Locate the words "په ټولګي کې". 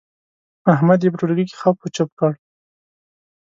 1.11-1.55